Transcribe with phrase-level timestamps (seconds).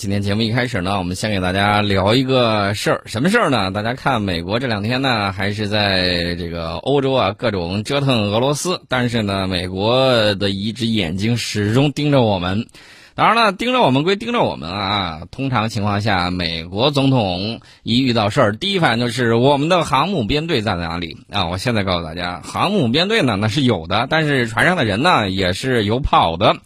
[0.00, 3.70] 今天节目一开始呢，我们先给大家聊一个事儿，什么事儿呢？
[3.70, 12.66] 大家看，美国这两天呢，还是在这个欧洲啊，各种折腾俄罗斯，但是呢，美国的一只眼睛始终盯着我们。
[13.14, 21.48] 当然了，盯着我们归盯着我们啊，通常情况下，美国总统一遇到事儿，第一反应就是我们的航母编队在哪里啊？
[21.48, 26.56] 我现在告诉大家，航母编队呢，那是有的，但是船上的人呢，也是有跑的。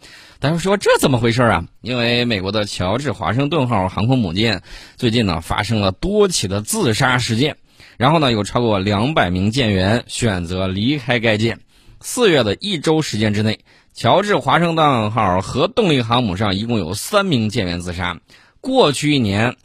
[0.45, 1.65] 大家说这怎么回事啊？
[1.81, 4.61] 因为美国的乔治华盛顿号航空母舰
[4.95, 7.57] 最近呢发生了多起的自杀事件，
[7.97, 11.61] 然后呢有超过两百名舰员选择离开该舰。
[11.99, 13.61] 四月的一周时间之内，
[13.95, 18.19] 乔治华盛顿号核动力航母上一共有三名舰员自杀。
[18.61, 19.55] 过去一年，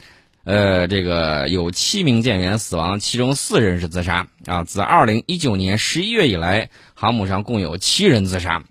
[0.45, 4.65] 呃，这个有七名舰员死亡，其中四人是自杀啊。
[4.65, 8.63] 自二零一九年十一月以来，航母上共有七人自杀。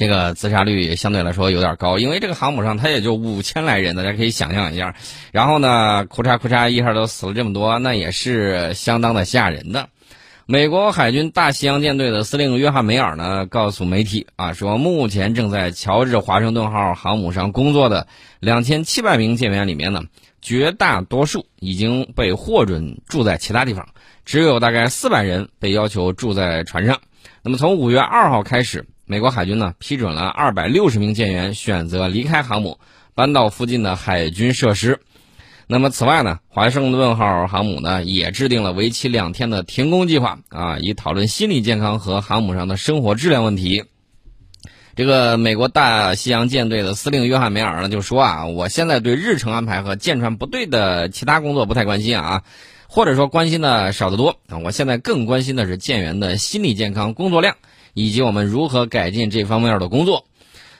[0.00, 4.94] 这个自杀率相对来说有点高，因为这个航母上它也就五千来人，大家可以想象一下。
[5.30, 9.90] 然后呢，库嚓库嚓一下都死了这么多，那也是相当的吓人的。
[10.46, 18.06] 美国海军大西洋舰队的司令约翰梅尔呢，告诉媒体啊，说目前正在乔治华盛顿号航母上工作的
[18.40, 20.04] 两千七百名舰员里面呢，
[20.40, 23.86] 绝大多数已经被获准住在其他地方，
[24.24, 27.02] 只有大概四百人被要求住在船上。
[27.42, 28.86] 那么从五月二号开始。
[29.10, 32.78] 美国海军呢批准了二百六十名舰员选择离开航母，
[33.12, 35.00] 搬到附近的海军设施。
[35.66, 43.82] 那么此外呢，华盛顿号航母呢也制定了为期两天的停工计划啊，以讨论心理健康和航母上的生活质量问题。
[44.94, 52.44] 这个美国大西洋舰队的司令约翰梅尔呢就说啊，我现在对日程安排和舰船不对的其他工作不太关心啊，
[52.86, 57.56] 或者说关心的少得多啊，我现在更关心的是舰员的心理健康、工作量。
[57.94, 60.26] 以及我们如何改进这方面的工作？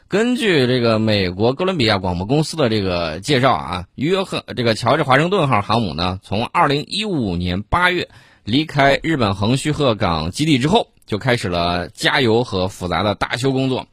[0.09, 8.09] 根据这个美国哥伦比亚广播公司的这个介绍啊，约翰这个乔治华盛顿号航母呢，从2015年8月
[8.43, 13.87] 离开日本横须贺港基地之后，就开始了加油和复杂的大修工作。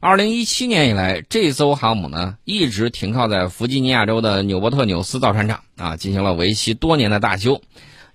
[0.00, 7.62] 2017年以来，这艘航母呢一直停靠在弗吉尼亚州的纽波特纽斯造船厂啊，进行了为期多年的大修。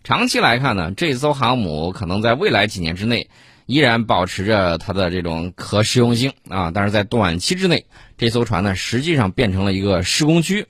[0.03, 3.29] 长期来看呢，这艘航母可能在未来几年之内。
[3.65, 7.85] 依然保持着它的这种可实用性啊，但是在短期之内，
[8.17, 10.65] 这艘船呢实际上变成了一个施工区。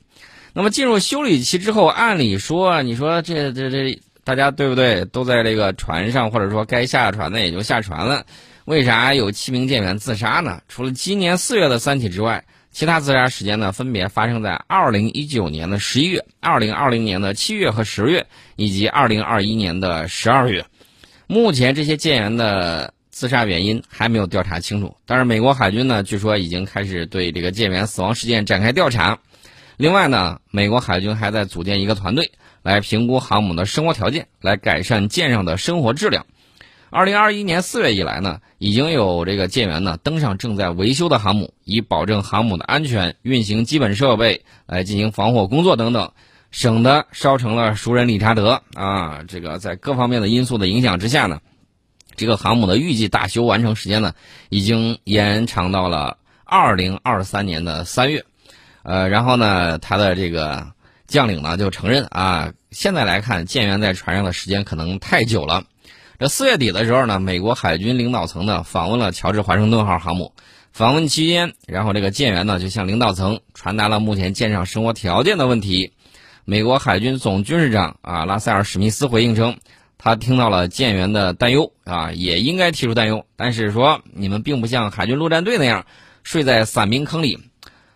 [0.53, 5.03] 那么进入修理期之后，按理说，你说这这这大家对不对？
[5.05, 8.25] 都在这个船上，或者说该下船的也就下船了，
[8.63, 10.61] 为啥有七名舰员自杀呢？
[10.69, 18.25] 除了今年四月的三起之外，其他自杀时间呢分别发生在二零一九年的十一月、二零二零年的七月和十月，
[18.55, 20.65] 以及二零二一年的十二月。
[21.27, 29.17] 目前这些舰员的自杀原因还没有调查清楚，但是美国海军呢，据说已经开始对这个舰员死亡事件展开调查。
[29.77, 32.31] 另外呢，美国海军还在组建一个团队
[32.61, 36.25] 来评估航母的生活条件，来改善舰上的生活质量。
[36.91, 46.11] 二零二一年四月以来呢，已经有这个舰员呢登上正在维修的航母，以保证航母的安全、运行基本设备、来进行防火工作等等。
[46.51, 49.23] 省的烧成了熟人理查德啊！
[49.27, 51.41] 这个在各方面的因素的影响之下呢，
[52.15, 54.13] 这个航母的预计大修完成时间呢，
[54.49, 58.23] 已经延长到了二零二三年的三月。
[58.83, 60.67] 呃，然后呢，他的这个
[61.07, 65.63] 将领呢就承认啊，现在来看舰员在船上的时间可能太久了。
[66.17, 70.33] 这四月底的时候呢，美国海军领导层呢访问了乔治华盛顿号航母，
[70.71, 75.91] 访问期间，然后这个舰员呢就向领导层传达了目前舰上生活条件的问题。
[76.45, 79.57] 美国海军总军事长啊，拉塞尔·史密斯回应称，
[79.97, 85.87] 他听到了舰员的担忧啊，也应该提出担忧，但是说你们并不像海军陆战队那样
[86.23, 87.39] 睡在伞兵坑里。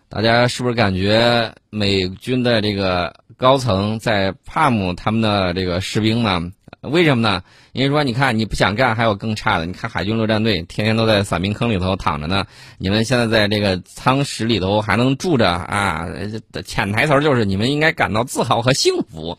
[0.08, 6.50] 大家是不是感觉美军的这个高层在帕姆他们的这个士兵呢？
[6.82, 7.42] 为什么呢？
[7.72, 9.66] 因为说你看你不想干，还有更差的。
[9.66, 12.46] 你看海军陆战队天天都在伞兵坑里头躺着呢，
[12.78, 16.06] 你们现在在这个舱室里头还能住着啊？
[16.64, 19.38] 潜台词就是你们应该感到自豪和幸福。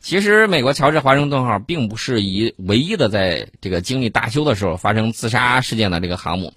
[0.00, 6.52] 其实美国乔治华盛顿号并不是一唯一的在这个经历大修的时候发生自杀事件的这个航母。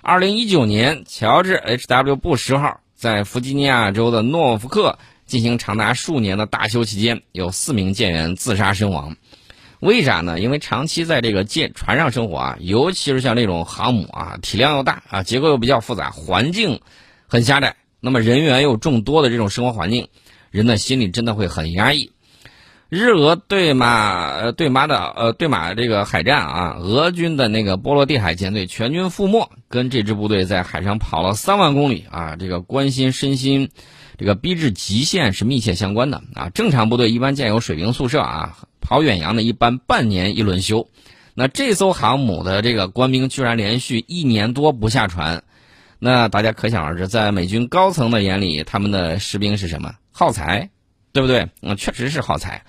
[0.00, 2.14] 二零一九年，乔治 H.W.
[2.14, 9.16] 布什号在弗吉尼亚州的诺福克进行长达数年的大修期间，有四名舰员自杀身亡。
[9.84, 10.40] 为啥呢？
[10.40, 16.80] 因为长期在这个舰船上生活啊，尤其是像这种航母啊，体量又大啊，结构又比较复杂，环境
[17.26, 20.08] 很狭窄，那么人员又众多的这种生活环境，
[20.50, 22.12] 人的心里真的会很压抑。
[22.88, 33.68] 日俄对马对马的呃对马这个海战啊，俄军的那个波罗的海舰队全军覆没，跟这支部队在海上跑了三万公里啊，这个关心身心
[34.16, 36.48] 这个逼至极限是密切相关的啊。
[36.48, 40.88] 正常部队一般建有水兵宿舍啊，跑远洋的一般半年一轮休。
[41.34, 45.42] 那这艘航母的这个官兵居然连续一年多不下船，
[45.98, 49.94] 那大家可想而知，在美军高层的眼里，他们的士兵是什么？
[50.12, 50.70] 耗材，
[51.12, 51.48] 对不对？
[51.62, 52.62] 嗯，确实是耗材。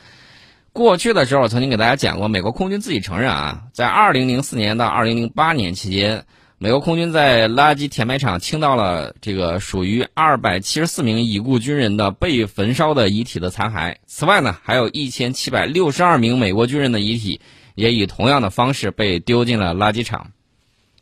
[0.74, 6.26] 过去的时候，曾经给大家讲过，美国空军自己承认啊，在2004年到2008年期间，
[6.66, 13.98] 美国空军在垃圾填埋场清到了这个属于274名已故军人的被焚烧的遗体的残骸。
[14.08, 17.40] 此外呢，还有一千七百六十二名美国军人的遗体
[17.76, 20.32] 也以同样的方式被丢进了垃圾场。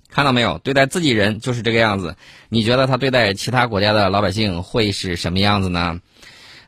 [0.09, 0.57] 看到没有？
[0.57, 2.17] 对待自己人就是这个样子。
[2.49, 6.01] 你觉得他对待其他国家的老百姓会是什么样子呢？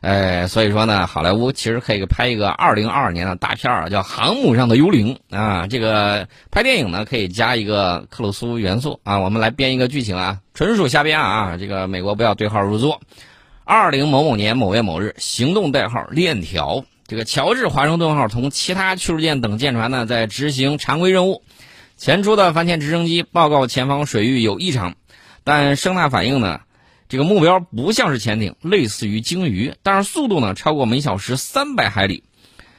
[0.00, 5.66] 呃，所以说呢，好莱坞其实可以拍一个二零二二年的大片儿，叫《航母上的幽灵》啊。
[5.66, 9.18] 这个拍电影呢，可以加一个克鲁苏元素啊。
[9.18, 11.56] 我们来编一个剧情啊，纯属瞎编啊。
[11.56, 13.00] 这个美国不要对号入座。
[13.64, 21.42] 二零某某年某月某日，行动代号链条，这个乔治华盛顿号同其他驱逐舰等舰船呢，在执行常规任务。
[21.96, 24.94] 前出的反潜直升机报告前方水域有异常，
[25.42, 26.60] 但声呐反应呢？
[27.08, 32.24] 这个目标不像是潜艇，类似于鲸鱼，但是速度呢超过每小时三百海里。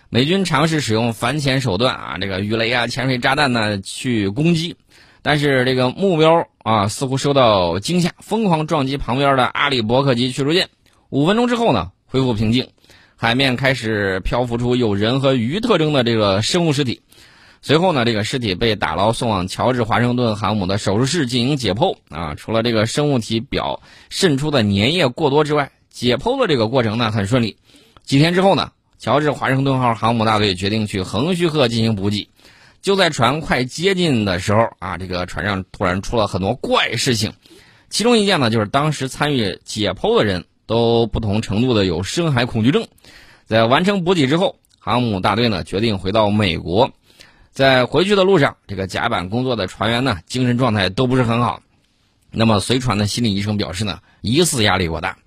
[0.09, 4.75] 美军尝试使用反潜手段啊，这个鱼雷啊、潜水炸弹呢去攻击，
[5.21, 10.69] 但是这个目标啊似乎受到惊吓，疯狂撞击旁边的阿里伯克级驱逐舰。
[11.09, 12.69] 五分钟之后呢，恢复平静，
[13.15, 17.01] 海面开始漂浮出有人和鱼特征的这个生物尸体。
[17.61, 22.35] 随后呢，这个尸体被打捞送往乔治华盛顿航母的手术室进行解剖啊。
[22.35, 27.57] 除了这个生物体表渗出的粘液过多之外，解剖的这个过程呢很顺利。
[28.03, 32.29] 几天之后呢，乔治华盛顿号航母大队决定去横须贺进行补给。
[32.81, 37.33] 就在船快接近的时候啊，这个船上突然出了很多怪事情。
[37.89, 42.87] 其中一件呢，就是当时参与解剖的人都不同程度的有深海恐惧症。
[43.45, 46.91] 在完成补给之后，航母大队呢决定回到美国。
[47.57, 51.63] 在回去的路上，这个甲板工作的船员呢，精神状态都不是很好。
[52.29, 55.17] 那么随船的心理医生表示呢，疑似压力过大。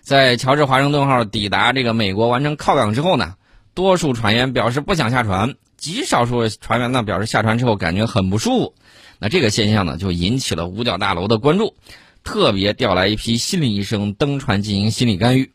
[0.00, 3.34] 在乔治华盛顿号抵达这个美国完成靠港之后呢，
[3.74, 8.74] 多数船员表示不想下船，极少数船员呢表示下船之后感觉很不舒服。
[9.18, 11.74] 那这个现象呢，就引起了五角大楼的关注，
[12.22, 15.50] 特别调来一批心理医生登船进行心理干预。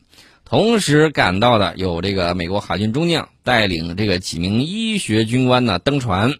[0.48, 6.34] 同时赶到的有这个美国海军中将带领这个几名医学军官呢登船，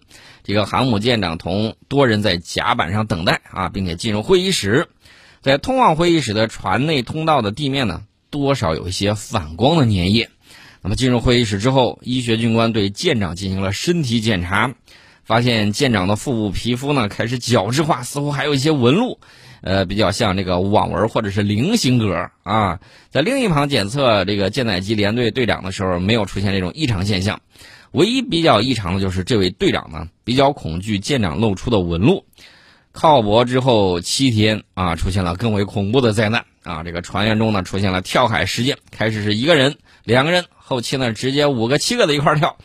[0.44, 4.86] 这个航母舰长同多人在甲板上等待啊，并且进入会议室，
[5.42, 10.30] 在通往会议室的船内通道的地面呢，多少有一些反光的粘液。
[10.82, 14.72] 那么进入会议室之后，医学军官对舰长进行了身体检查，
[15.24, 19.18] 发现舰长的腹部皮肤呢开始角质化，似乎还有一些纹路。
[19.66, 22.78] 呃，比较像这个网纹或者是菱形格啊，
[23.10, 27.40] 在另一旁检测这个舰载机连队队长的时候，没有出现这种异常现象。
[27.90, 32.24] 唯一比较异常的就是这位队长呢，比较恐惧舰长露出的纹路。
[32.92, 36.84] 靠泊之后七天啊，出现了更为恐怖的灾难啊！
[36.84, 38.78] 这个船员中呢，出现了跳海事件。
[38.92, 39.74] 开始是一个人、
[40.04, 42.56] 两个人，后期呢，直接五个、七个的一块跳。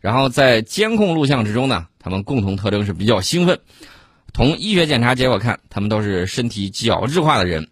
[0.00, 3.60] 然后在监控录像之中呢，他们共同特征是比较兴奋。
[4.34, 7.68] 从医学检查结果看，他们都是身体角质化的人。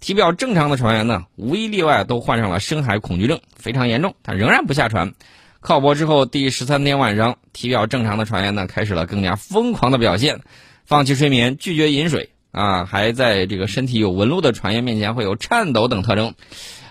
[0.00, 4.14] 体表正常的船员呢，无一例外都患上了深海恐惧症，非常严重。
[4.22, 5.14] 他仍然不下船。
[5.60, 10.40] 靠泊之后第十三天晚上，体表正常的船员呢，开始了更加疯狂的表现，
[10.84, 16.34] 放弃睡眠，拒绝饮水啊，还在这个身体有纹路的船员面前会有颤抖等特征。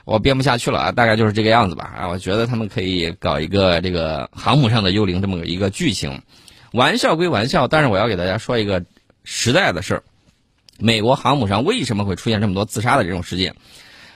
[0.04, 2.08] 我编不下去了啊，大概就是这个样子吧啊。
[2.10, 6.22] 我觉得他们可以搞一个这个航母上的幽灵这么一个剧情。
[6.74, 8.84] 玩笑归玩笑，但是我要给大家说一个。
[9.30, 10.04] 时代的事儿，
[10.80, 13.56] 美国航母上为什么会出现这么多自杀的这种事件？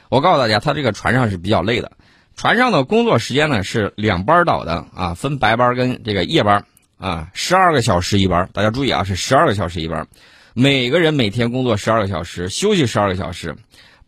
[0.07, 1.91] 我告诉大家，他这个船上是比较累的。
[2.37, 6.65] 船上的工作时间呢是两班倒的啊，分白班跟这个夜班
[6.97, 8.49] 啊，十二个小时一班。
[8.53, 10.07] 大家注意啊，是十二个小时一班。
[10.53, 13.57] 每个人每天工作十二个小时，休息十二个小时。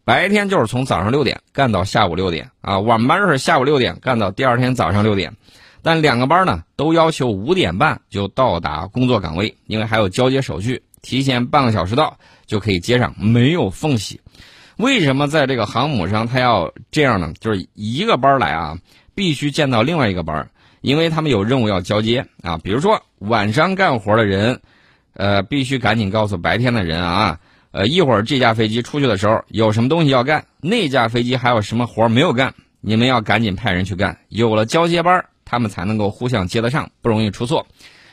[0.06, 5.36] 白天就是从早上六点干到下午六点啊，晚班是下午六点干到第二天早上六点。
[5.82, 10.82] 但两个班呢都要求五点半就到达工作岗位，因为还有交接手续。
[11.04, 12.18] 提前半个小时到
[12.48, 14.22] 就可以接上，没有缝隙。
[14.78, 17.34] 为什么在这个航母上他要这样呢？
[17.40, 18.80] 就是一个班来啊，
[19.14, 20.50] 必须见到另外一个班，
[20.82, 22.58] 因为他们有任务要交接啊。
[22.58, 24.62] 比如说晚上干活的人，
[25.14, 27.40] 呃，必须赶紧告诉白天的人啊，
[27.72, 34.18] 呃，一会儿这架飞机出去的时候有什么东西要干，那架飞机还有什么活没有干，你们要赶紧派人去干。
[34.30, 37.68] 有了交接班，他们才能够互相接得上，不容易出错。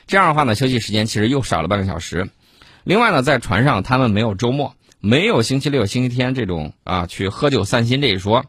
[0.07, 2.29] 这样的话呢，休息时间其实又少了半个小时。
[2.85, 8.45] 另外呢，在船上他们没有周末，没有星期六、星期天这种啊去喝酒散心这一说。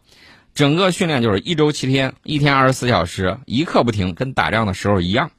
[0.54, 5.32] 整个训练就是一周七天，一天二十四小时，一刻不停，跟打仗的时候一样。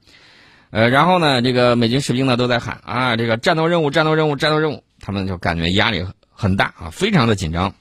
[0.71, 7.75] 呃，然后呢，这个美军士兵呢都在喊啊，这个战斗任务、战斗任务、战斗任务，他们就感觉压力很大啊，非常的紧张。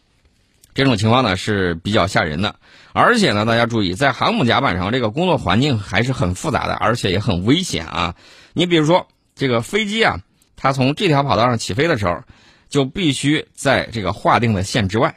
[0.73, 2.55] 这种情况呢是比较吓人的，
[2.91, 8.15] 而且呢，大家注意，在航母甲板上，这个工作环境还是很复杂的，而且也很危险啊。
[8.51, 10.19] 你比如说，这个飞机啊，
[10.61, 12.21] 它从这条跑道上起飞的时候，
[12.69, 15.15] 就必须在这个划定的线之外，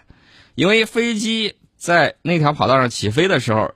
[0.54, 1.54] 因为飞机。
[1.76, 3.70] 在那条跑道上起飞的时候，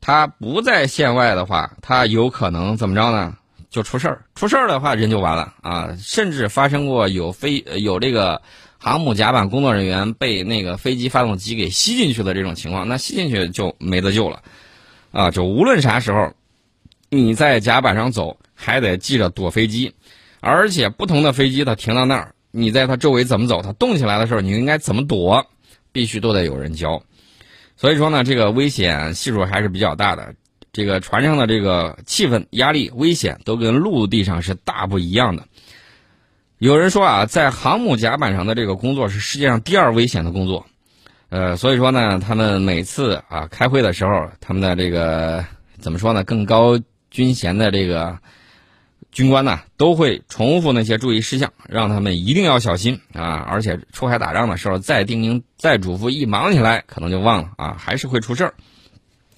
[0.00, 3.36] 它不在线外的话，它有可能怎么着呢？
[3.68, 4.24] 就出事儿。
[4.36, 5.88] 出事儿的话，人就完了啊！
[5.98, 8.40] 甚至发生过有飞有这个
[8.78, 14.40] 航母甲板工作人员被那个飞机发动机给吸进去的这种情况，那吸进去就没得救了
[15.10, 15.32] 啊！
[15.32, 16.32] 就无论啥时候，
[17.08, 19.92] 你在甲板上走，还得记着躲飞机，
[20.40, 23.60] 而且不同的飞机它停到那儿，你在它周围怎么走？
[23.60, 25.44] 它动起来的时候，你应该怎么躲？
[25.90, 27.02] 必须都得有人教。
[27.76, 30.34] 所以说呢，这个危险系数还是比较大的。
[30.72, 35.44] 这个船上的这个气氛、压力、危险都跟陆地上是大不一样的。
[36.58, 40.64] 有人说啊，在航母甲板上的这个工作是世界上第二危险的工作。
[41.30, 45.44] 呃，所以说呢，他们每次啊开会的时候，他们的这个
[45.78, 46.22] 怎么说呢？
[46.22, 46.78] 更高
[47.10, 48.16] 军衔的这个。
[49.10, 53.44] 军官呢都会重复那些注意事项，让他们一定要小心啊！
[53.48, 58.54] 而且出海打仗的时候再叮咛、再嘱咐，一忙起来可能就忘了啊，还是会出事儿。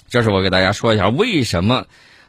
[0.08, 1.86] 这是我给大家说一下为什么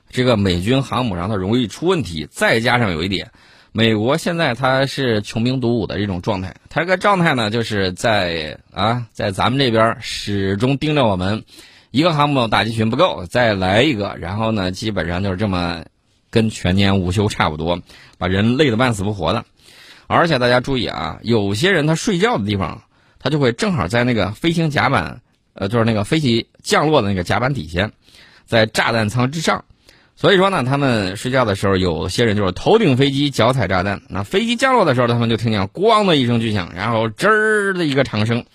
[0.10, 2.28] 这个美军航母上它容易出问题。
[2.30, 3.32] 再加上有一点，
[3.72, 11.44] 美国现在它是穷兵黩武的这种状态，它这个状态呢就是在啊，在咱们这边始终盯着我们，
[11.90, 15.84] 一个航母打击群不够，再来一个，然后呢，基本上就是这么。
[16.32, 17.80] 跟全年无休差不多，
[18.18, 19.46] 把人累得半死不活的。
[20.08, 22.82] 而且大家注意啊，有些人他睡觉的地方，
[23.20, 25.22] 他就会正好在那个飞行甲板，
[25.54, 27.92] 呃，就是那个飞机降落的那个甲板底下，
[28.46, 29.64] 在炸弹舱之上。
[30.18, 34.02] 所以说呢，他们睡觉的时候，有些人就是头顶飞机，脚踩炸弹。
[34.08, 38.46] 那飞机降落的时候，他们就听见“咣”的一声巨响，然后“吱”的一个长声。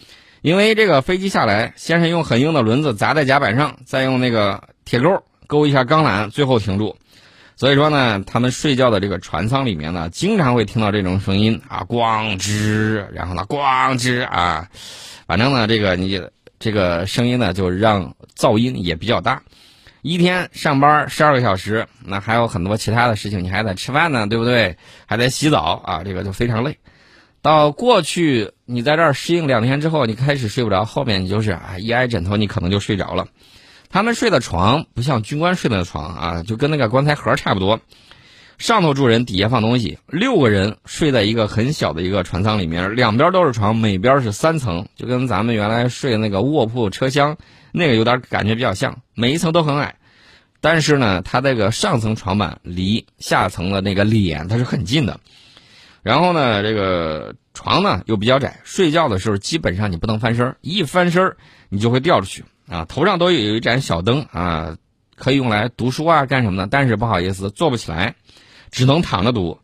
[0.42, 6.96] 因为这个飞机下来，先是用很硬的轮子砸在甲板上，再用那个铁钩勾一下钢缆，最后停住。
[7.56, 14.68] 所以说呢，他们睡觉的这个船舱里面呢，经常会听到这种声音啊，咣吱，然后呢，咣吱啊，
[15.26, 16.22] 反正呢，这个你
[16.58, 19.42] 这个声音呢，就让噪音也比较大。
[20.02, 24.76] 一天上班十二个小时，那还有很多其他的事情，你还得吃饭呢，对不对？
[25.06, 26.78] 还得洗澡啊，这个就非常累。
[27.42, 33.26] 到过去你在这儿适应两天之后，你开始睡不着，后面你就是啊，一挨枕头，你可能就睡着了。
[33.88, 37.80] 他们睡的床不像军官睡的床啊，就跟那个棺材盒差不多，
[38.58, 39.98] 上头住人，底下放东西。
[40.06, 47.36] 六个人睡在一个很小的一个船舱里面，两边都是床，每边是三层，就跟咱们原来睡那个卧铺车厢
[47.72, 49.00] 那个有点感觉比较像。
[49.14, 49.96] 每一层都很矮，
[50.60, 55.20] 但是呢，它这个上层床板离下层的那个脸它是很近的。
[56.02, 61.36] 然后呢，这个床呢又比较窄，睡觉的时候基本上你不能翻身，一翻身
[61.68, 62.44] 你就会掉出去。
[62.68, 64.76] 啊，头上都有一盏小灯啊，
[65.14, 66.68] 可以用来读书啊，干什么的？
[66.68, 68.14] 但是不好意思，坐不起来，
[68.70, 69.58] 只能躺着读。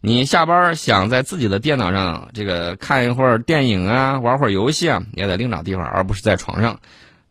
[0.00, 6.78] 你下班想在自己的电脑上这个看一会儿电影啊，玩会儿游戏啊，也得另找地方，而不是在床上。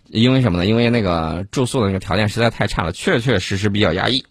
[0.09, 0.65] 因为什么呢？
[0.65, 4.23] 因为那个住宿的那个条件实在太差了，确确实实比较压抑。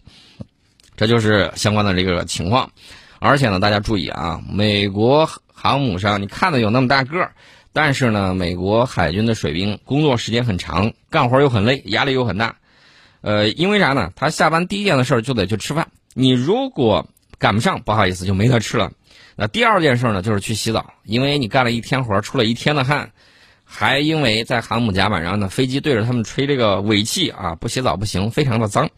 [0.95, 2.71] 这就是相关的这个情况。
[3.19, 7.33] 而且呢，大家注意啊，美国航母上你看的有那么大个儿。
[7.73, 12.55] 但是呢，美国海军的水兵工作时间很长，干活又很累，压力又很大。
[13.21, 14.11] 呃，因为啥呢？
[14.15, 15.87] 他下班第一件的事儿就得去吃饭。
[16.13, 17.07] 你如果
[17.37, 18.91] 赶不上，不好意思，就没得吃了。
[19.35, 23.11] 那第二件事呢，就是去洗澡，因为你干了一天活，出了一天的汗，
[23.63, 28.89] 还因为在航母甲板上呢，飞机对着他们吹这个尾气啊，不洗澡不行，非常的脏。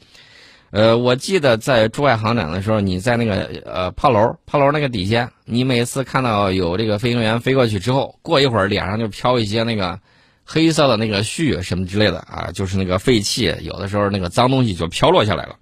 [0.72, 10.00] 呃，我记得在驻外航展的时候，你在那个呃炮楼，炮楼那个底下，你每次看到有这个飞行员飞过去之后，过一会儿脸上就飘一些那个
[10.46, 15.56] 黑色的那个絮什么之类的啊，就是那个废气，有的时候那个脏东西就飘落下来了。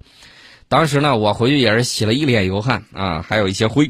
[0.68, 3.90] 当时呢，我回去也是洗了一脸油汗啊，还有一些灰。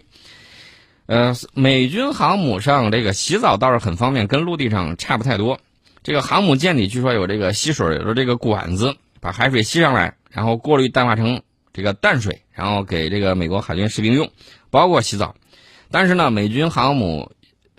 [1.08, 5.60] 呃，美军航母上这个洗澡倒是很方便，跟陆地上差不太多。
[6.04, 10.16] 这个航母舰里据说有这个吸水的这个管子，把海水吸上来。
[10.30, 11.42] 然后过滤淡化成
[11.74, 14.30] 这个淡水，然后给这个美国海军士兵用，
[14.70, 15.36] 包括洗澡。
[15.90, 17.32] 但是呢，美军航母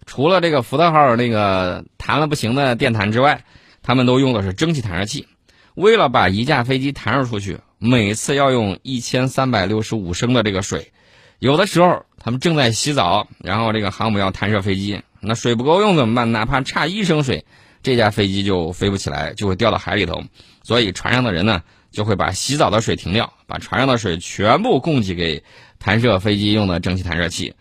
[0.07, 3.45] 除了这个福特号那个弹了不行的电弹之外，
[3.83, 5.29] 他们都用的是蒸汽弹射器。
[5.75, 10.91] 为了把一架飞机弹射出去，每次要用一千三百六十五升的这个水。
[11.39, 16.33] 有的时候他们正在洗澡，然后这个航母要弹射飞机，那水不够用怎么办？
[16.33, 17.45] 哪怕差一升水，
[17.83, 20.25] 这架飞机就飞不起来，就会掉到海里头。
[20.69, 25.43] 所以船上的人呢，就会把洗澡的水停掉，把船上的水全部供给给
[25.79, 27.55] 弹射飞机用的蒸汽弹射器。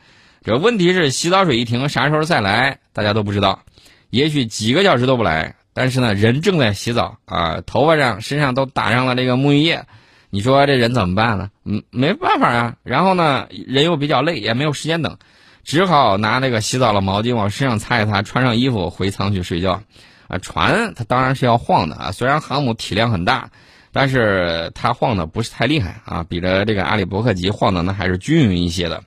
[0.43, 3.61] 这问题是洗澡水一停，啥时候再来，大家都不知道。
[4.09, 9.85] 也许几个小时都不来，但是呢，人正在洗澡啊，头发上、身上都打上了这个沐浴液，
[10.29, 11.49] 你说这人怎么办呢？
[11.63, 12.75] 嗯，没办法啊。
[12.83, 15.17] 然后呢，人又比较累，也没有时间等，
[15.63, 19.81] 只好拿那个洗澡的毛巾往身上擦一擦，穿上衣服回舱去睡觉。
[20.27, 23.49] 啊，船它当然是要晃的啊，虽然航母体量很大，
[23.91, 29.03] 但是它晃的不是太厉害啊，比着这个阿里伯克级晃的那还是均匀一些的。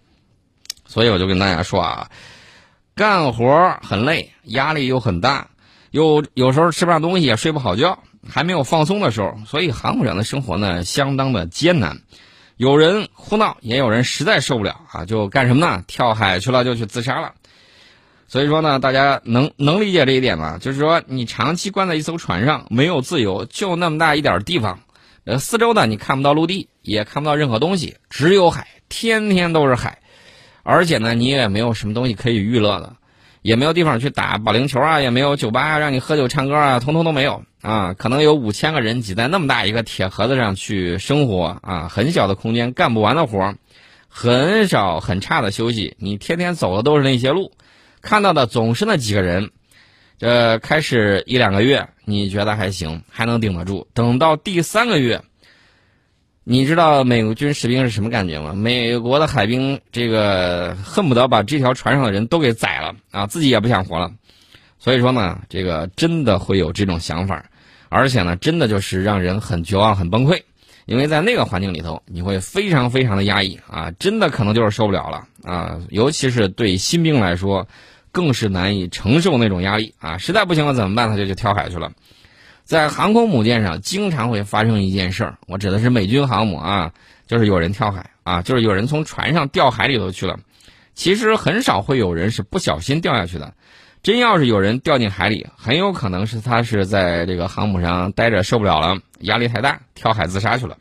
[0.87, 2.11] 所以我就跟大家说啊。
[2.97, 5.49] 干活很累，压力又很大，
[5.91, 12.00] 又有时候吃不上东西，也睡不好觉，还没有放松的时候，所以航母上的生活呢，相当的艰难。
[12.59, 15.83] 有人哭闹，也有人实在受不了啊，就干什么呢？
[15.87, 17.33] 跳海去了，就去自杀了。
[18.30, 20.56] 所以说呢，大家能能理解这一点吗？
[20.58, 24.78] 就是说，你长期关在一艘船上，没有自由，就那么大一点地方，
[25.25, 29.99] 呃，四周呢你看不到陆地，也看不到任何东西，只有海，天天都是海。
[30.62, 32.94] 而且呢，你也没有什么东西可以娱乐的，
[33.42, 37.94] 也没有地方去打保龄球啊，也没有酒吧啊让你喝酒唱歌啊，通通都没有啊。
[37.94, 43.56] 可能有五千个人挤在那么大一个铁盒子上去生活啊，很小的空间干不完的活，
[44.08, 45.96] 很少很差的休息。
[45.99, 47.50] 你天天走的都是那些路，
[48.02, 49.50] 看到的总是那几个人。
[50.19, 55.23] 这开始一两个月你觉得还行，还能顶得住，等到第三个月。
[56.45, 58.52] 你知道美国军士兵是什么感觉吗？
[58.52, 64.12] 美国的海兵这个恨不得把这条船上的人都给宰了啊，自己也不想活了。
[64.78, 67.50] 所以说呢，这个真的会有这种想法，
[67.88, 70.42] 而且呢，真的就是让人很绝望、很崩溃。
[70.90, 75.78] 因为在那个环境里头，你会非常非常的压抑啊，真的可能就是受不了了啊。
[75.88, 77.68] 尤其是对新兵来说，
[78.11, 80.18] 更是难以承受那种压力啊。
[80.18, 81.09] 实在不行了怎么办？
[81.09, 81.92] 他就去跳海去了。
[82.64, 86.92] 在航空母舰上，经常会发生一件事儿，我指的是美军航母啊，
[87.28, 90.41] 就是有人跳海啊，就是有人从船上掉海里头去了。
[90.97, 93.54] 其实很少会有人是不小心掉下去的，
[94.02, 100.78] 真要是有人掉进海里，很有可能是他是在这个航母上待着受不了了，压力太大，跳海自杀去了。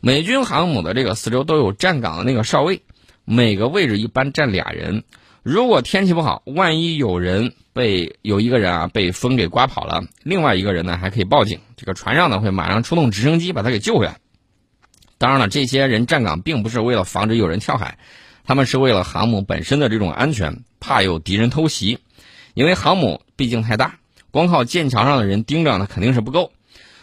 [0.00, 2.82] 美军航母的这个四周都有站岗的那个哨位，
[3.24, 5.02] 每个位置一般站俩人。
[5.42, 14.18] 如果天气不好，万一有人被有一个人啊被风给刮跑了，另外一个人呢还可以报警，这个船上呢会马上出动直升机把他给救回来。
[15.18, 17.98] 当然了，这些人站岗并不是为了防止有人跳海，
[18.44, 21.98] 他们是为了航母本身的这种安全，怕有敌人偷袭。
[22.58, 23.94] 因为航母毕竟太大，
[24.32, 26.50] 光靠舰桥上的人盯着呢肯定是不够，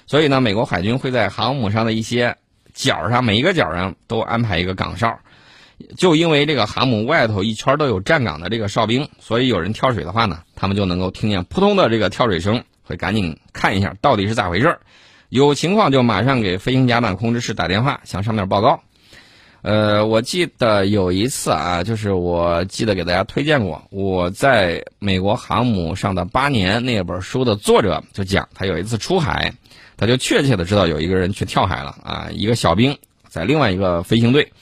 [0.06, 2.36] 所以呢，美国海军会在航母上的一些
[2.74, 5.18] 角上，每一个角上都安排一个岗哨。
[5.96, 14.78] 就因为这个航母外头一圈都有站岗的这个哨兵，所以有人跳水的话呢，他们就能够听见扑通的这个跳水声，会赶紧看一下到底是咋回事。
[15.30, 18.84] 有情况就马上给飞行甲板控制室打电话，向上面报告。
[19.66, 29.52] 呃，我记得有一次啊，就是我记得给大家推荐过，我在美国航母上的八年那本书的作者就讲，他有一次出海，
[29.98, 32.96] 他就确切的知道有一个人去跳海了啊，一个小兵
[33.28, 34.54] 在另外一个飞行队。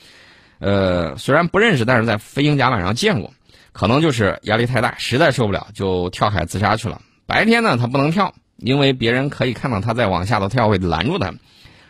[0.60, 3.34] 呃，虽然不认识，但是在飞行甲板上见过，
[3.74, 7.02] 可能就是压力太大，实在受不了，就跳海自杀去了。
[7.26, 11.34] 白天呢，他不能跳，因为别人可以看到他在往下头跳，会拦住他。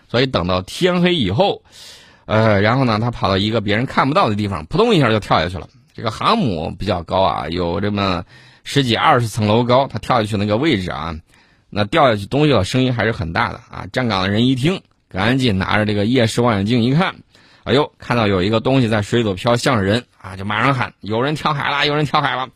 [0.09, 1.61] 所以等到天黑以后，
[2.25, 5.67] 呃，然后呢，他跑到一个别人看不到的地方，扑通一下就跳下去了。
[5.93, 8.23] 这个航母比较高啊，有这么
[8.63, 11.15] 十几二十层楼高，他跳下去那个位置啊，
[11.69, 13.85] 那掉下去东西的声音还是很大的啊。
[13.91, 17.15] 站岗的人一听，赶紧拿着这个夜视望远镜一看。
[17.65, 21.87] 哎呦，看到有一个东西在水里头飘，像人啊，就马上喊：“有人跳海了！
[21.87, 22.49] 有人跳海了！”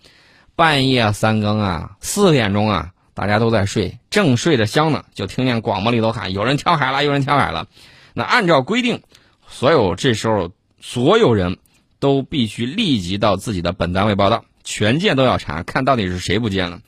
[0.58, 7.06] 半夜三更啊，四点钟啊，大家都在睡，正睡着香呢，就听见广播里头喊：“有人跳海了！
[7.06, 7.68] 有人跳海了！”
[8.14, 9.02] 那按照规定，
[9.50, 11.58] 所有这时候所有人
[12.00, 16.82] 都必须立即到自己的本单位报道，全舰都要查，看到底是谁不见了。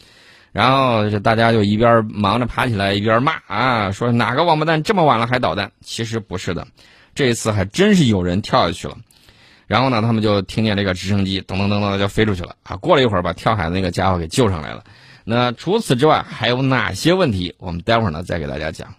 [0.52, 5.72] 然后这大家就一边忙着爬起来，一边骂啊，说哪个王八蛋这么晚了还捣蛋？
[5.82, 6.67] 其实不是的。
[7.15, 8.98] 这一次还真是有人跳下去了，
[9.67, 12.78] 然后呢，他们就听见这个直升机噔噔噔噔就飞出去了啊！
[12.78, 14.84] 过了一会儿，把跳海的那个家伙给救上来了。
[15.24, 17.56] 那除此之外还有哪些问题？
[17.60, 18.95] 我们待会儿呢再给大家讲。